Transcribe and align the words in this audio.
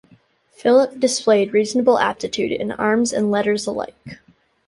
Philip 0.53 0.99
displayed 0.99 1.53
reasonable 1.53 1.99
aptitude 1.99 2.51
in 2.51 2.71
arms 2.71 3.13
and 3.13 3.29
letters 3.29 3.67
alike. 3.67 4.19